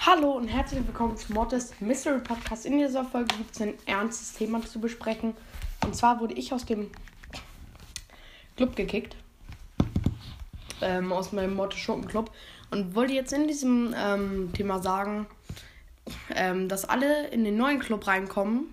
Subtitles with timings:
[0.00, 2.64] Hallo und herzlich willkommen zum Mortis Mystery Podcast.
[2.64, 5.34] In dieser Folge gibt es ein ernstes Thema zu besprechen.
[5.84, 6.90] Und zwar wurde ich aus dem
[8.56, 9.16] Club gekickt.
[10.80, 12.30] Ähm, aus meinem Mortis Schurken Club.
[12.70, 15.26] Und wollte jetzt in diesem ähm, Thema sagen,
[16.38, 18.68] ähm, dass alle in den neuen Club reinkommen.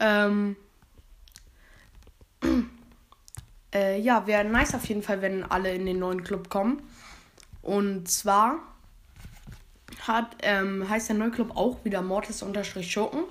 [0.00, 0.56] Ähm,
[3.74, 6.82] äh, ja, wäre nice auf jeden Fall, wenn alle in den neuen Club kommen.
[7.62, 8.58] Und zwar
[10.06, 13.24] hat, ähm, heißt der neue Club auch wieder Mortis-Schurken.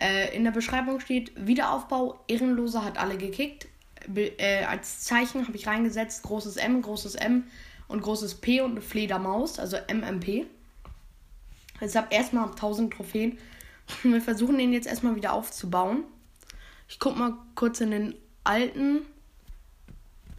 [0.00, 3.68] Äh, in der Beschreibung steht Wiederaufbau, Ehrenloser hat alle gekickt.
[4.06, 7.44] Be äh, als Zeichen habe ich reingesetzt großes M, großes M
[7.88, 10.46] und großes P und eine Fledermaus, also MMP.
[11.80, 13.38] Ich habe erstmal 1000 Trophäen.
[14.02, 16.04] Wir versuchen den jetzt erstmal wieder aufzubauen.
[16.88, 19.02] Ich gucke mal kurz in den alten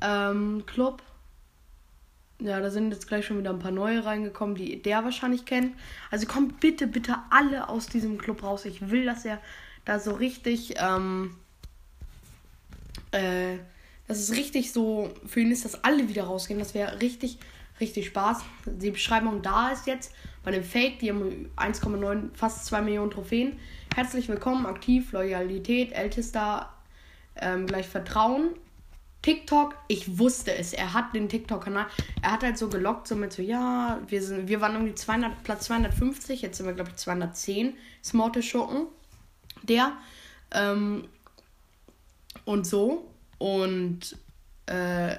[0.02, 1.02] ähm, Club.
[2.40, 5.76] Ja, da sind jetzt gleich schon wieder ein paar neue reingekommen, die der wahrscheinlich kennt.
[6.12, 8.66] Also kommt bitte, bitte alle aus diesem Club raus.
[8.66, 9.42] Ich will, dass er
[9.86, 11.36] da so richtig, ähm,
[13.12, 13.58] äh,
[14.08, 16.60] dass es richtig so für ihn ist, dass alle wieder rausgehen.
[16.60, 17.40] Das wäre richtig,
[17.80, 18.44] richtig Spaß.
[18.66, 23.60] Die Beschreibung da ist jetzt bei dem Fake, die haben 1,9, fast 2 Millionen Trophäen.
[23.96, 26.74] Herzlich willkommen, aktiv, Loyalität, ältester,
[27.36, 28.52] ähm, gleich Vertrauen,
[29.22, 30.74] TikTok, ich wusste es.
[30.74, 31.88] Er hat den TikTok-Kanal.
[32.22, 35.44] Er hat halt so gelockt, so mit so, ja, wir, sind, wir waren irgendwie 200,
[35.44, 37.74] Platz 250, jetzt sind wir, glaube ich, 210.
[38.04, 38.88] Smarte Schurken.
[39.64, 39.98] Der.
[40.52, 41.10] Ähm,
[42.46, 43.12] und so.
[43.38, 44.18] Und
[44.68, 45.18] äh,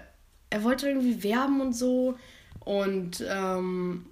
[0.50, 2.16] er wollte irgendwie werben und so.
[2.60, 4.06] Und ähm,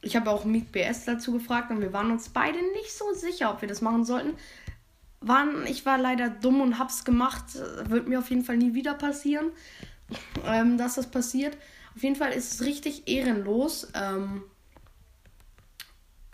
[0.00, 3.50] ich habe auch Meek BS dazu gefragt und wir waren uns beide nicht so sicher,
[3.50, 4.34] ob wir das machen sollten
[5.22, 7.44] waren, ich war leider dumm und hab's gemacht.
[7.84, 9.50] Wird mir auf jeden Fall nie wieder passieren,
[10.46, 11.56] ähm, dass das passiert.
[11.94, 14.42] Auf jeden Fall ist es richtig ehrenlos, ähm,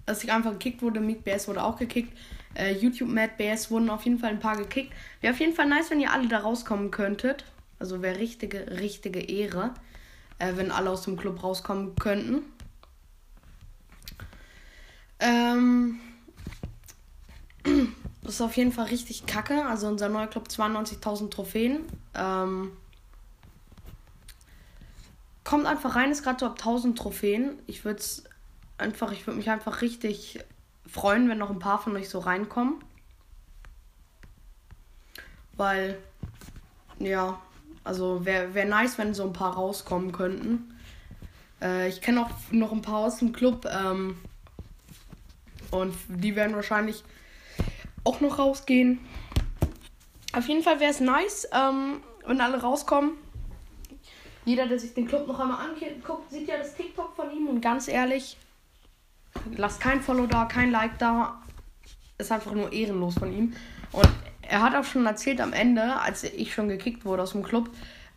[0.07, 1.01] dass ich einfach gekickt wurde.
[1.01, 2.17] Meek BS wurde auch gekickt.
[2.55, 4.93] Äh, YouTube Mad BS wurden auf jeden Fall ein paar gekickt.
[5.21, 7.45] Wäre auf jeden Fall nice, wenn ihr alle da rauskommen könntet.
[7.79, 9.75] Also wäre richtige, richtige Ehre,
[10.39, 12.43] äh, wenn alle aus dem Club rauskommen könnten.
[15.21, 16.01] Ähm.
[18.29, 19.65] Das ist auf jeden Fall richtig kacke.
[19.65, 21.81] Also unser neuer Club 92.000 Trophäen.
[22.15, 22.73] Ähm,
[25.45, 27.59] kommt einfach rein, ist gerade so ab 1000 Trophäen.
[27.67, 28.03] Ich würde
[28.77, 30.41] einfach, ich würde mich einfach richtig
[30.87, 32.85] freuen, wenn noch ein paar von euch so reinkommen.
[35.55, 35.99] Weil,
[36.99, 37.41] ja,
[37.85, 40.75] also wäre wär nice, wenn so ein paar rauskommen könnten.
[41.63, 43.67] Äh, ich kenne auch noch ein paar aus dem Club.
[43.67, 44.17] Ähm,
[45.71, 47.05] und die werden wahrscheinlich
[48.05, 49.01] auch noch rausgehen.
[50.33, 53.13] Auf jeden Fall wäre es nice, ähm, wenn alle rauskommen.
[54.45, 57.49] Jeder, der sich den Club noch einmal anguckt, sieht ja das TikTok von ihm.
[57.49, 58.39] Und ganz ehrlich,
[59.57, 61.43] lasst kein Follow da, kein Like da.
[62.17, 63.55] Ist einfach nur ehrenlos von ihm.
[63.93, 64.09] Und
[64.49, 67.71] er hat auch schon erzählt am Ende, als ich schon gekickt wurde aus dem Club,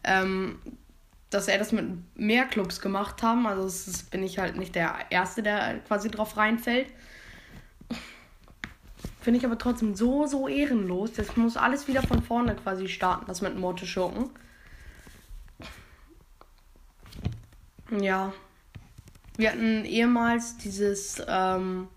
[0.04, 0.60] ähm,
[1.30, 1.86] dass er das mit
[2.18, 3.46] mehr Clubs gemacht haben.
[3.46, 6.88] Also ist, bin ich halt nicht der Erste, der quasi drauf reinfällt.
[9.20, 11.14] Finde ich aber trotzdem so, so ehrenlos.
[11.14, 14.30] Das muss alles wieder von vorne quasi starten, das mit Morte Schurken.
[18.00, 18.34] Ja.
[19.38, 21.88] Wir hatten ehemals dieses ähm,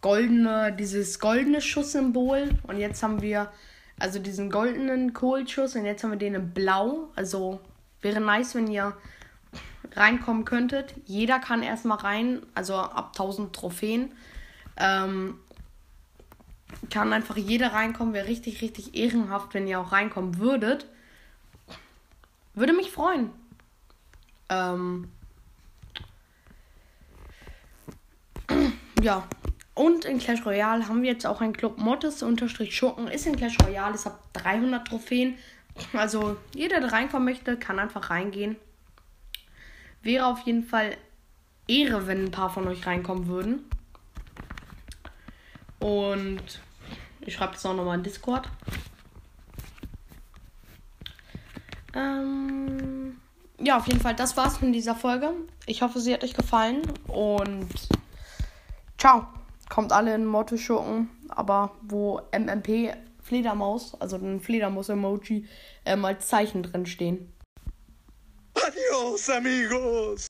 [0.00, 3.50] goldene, dieses goldene Schusssymbol und jetzt haben wir
[3.98, 7.10] also diesen goldenen Kohlschuss und jetzt haben wir den in blau.
[7.16, 7.60] Also
[8.00, 8.96] wäre nice, wenn ihr
[9.94, 10.94] reinkommen könntet.
[11.06, 14.12] Jeder kann erstmal rein, also ab 1000 Trophäen.
[14.76, 15.38] Ähm,
[16.90, 18.14] kann einfach jeder reinkommen.
[18.14, 20.86] Wäre richtig, richtig ehrenhaft, wenn ihr auch reinkommen würdet.
[22.54, 23.30] Würde mich freuen.
[24.48, 25.10] Ähm
[29.02, 29.26] ja.
[29.78, 33.06] Und in Clash Royale haben wir jetzt auch einen Club Mortis-Schurken.
[33.06, 35.38] Ist in Clash Royale, ist ab 300 Trophäen.
[35.92, 38.56] Also jeder, der reinkommen möchte, kann einfach reingehen.
[40.02, 40.96] Wäre auf jeden Fall
[41.68, 43.70] Ehre, wenn ein paar von euch reinkommen würden.
[45.78, 46.42] Und
[47.20, 48.48] ich schreibe es auch nochmal in Discord.
[51.94, 53.20] Ähm,
[53.60, 55.34] ja, auf jeden Fall, das war's mit dieser Folge.
[55.66, 57.68] Ich hoffe, sie hat euch gefallen und
[58.98, 59.37] ciao.
[59.78, 65.46] Kommt alle in Motto schucken, aber wo MMP Fledermaus, also ein Fledermaus-Emoji,
[65.84, 67.32] ähm, als Zeichen drin stehen.
[68.54, 70.26] Adios, amigos!